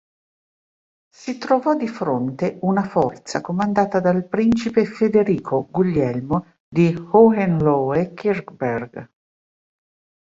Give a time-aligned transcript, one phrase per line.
[1.13, 9.09] Si trovò di fronte una forza comandata dal principe Federico Guglielmo di Hohenlohe-Kirchberg.